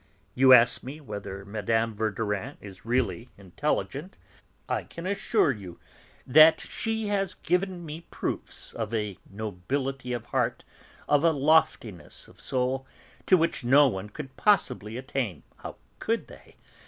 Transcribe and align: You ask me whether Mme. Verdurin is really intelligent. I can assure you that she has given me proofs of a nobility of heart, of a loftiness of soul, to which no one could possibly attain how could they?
You 0.33 0.51
ask 0.51 0.81
me 0.81 0.99
whether 0.99 1.45
Mme. 1.45 1.93
Verdurin 1.93 2.57
is 2.59 2.85
really 2.85 3.29
intelligent. 3.37 4.17
I 4.67 4.83
can 4.83 5.05
assure 5.05 5.51
you 5.51 5.79
that 6.25 6.59
she 6.59 7.05
has 7.09 7.35
given 7.35 7.85
me 7.85 8.07
proofs 8.09 8.73
of 8.73 8.95
a 8.95 9.19
nobility 9.29 10.11
of 10.13 10.25
heart, 10.25 10.63
of 11.07 11.23
a 11.23 11.29
loftiness 11.31 12.27
of 12.27 12.41
soul, 12.41 12.87
to 13.27 13.37
which 13.37 13.63
no 13.63 13.87
one 13.87 14.09
could 14.09 14.35
possibly 14.37 14.97
attain 14.97 15.43
how 15.57 15.75
could 15.99 16.25
they? 16.25 16.55